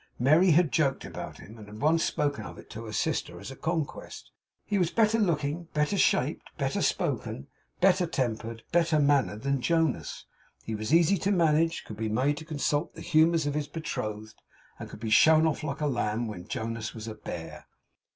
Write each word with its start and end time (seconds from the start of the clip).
Merry 0.17 0.49
had 0.49 0.71
joked 0.71 1.05
about 1.05 1.37
him, 1.37 1.59
and 1.59 1.67
had 1.67 1.79
once 1.79 2.03
spoken 2.03 2.43
of 2.43 2.57
it 2.57 2.71
to 2.71 2.85
her 2.85 2.91
sister 2.91 3.39
as 3.39 3.51
a 3.51 3.55
conquest. 3.55 4.31
He 4.65 4.79
was 4.79 4.89
better 4.89 5.19
looking, 5.19 5.65
better 5.75 5.95
shaped, 5.95 6.49
better 6.57 6.81
spoken, 6.81 7.45
better 7.81 8.07
tempered, 8.07 8.63
better 8.71 8.97
mannered 8.99 9.43
than 9.43 9.61
Jonas. 9.61 10.25
He 10.63 10.73
was 10.73 10.91
easy 10.91 11.19
to 11.19 11.31
manage, 11.31 11.83
could 11.85 11.97
be 11.97 12.09
made 12.09 12.37
to 12.37 12.45
consult 12.45 12.95
the 12.95 13.01
humours 13.01 13.45
of 13.45 13.53
his 13.53 13.67
Betrothed, 13.67 14.41
and 14.79 14.89
could 14.89 14.99
be 14.99 15.11
shown 15.11 15.45
off 15.45 15.61
like 15.63 15.81
a 15.81 15.85
lamb 15.85 16.25
when 16.27 16.47
Jonas 16.47 16.95
was 16.95 17.07
a 17.07 17.13
bear. 17.13 17.67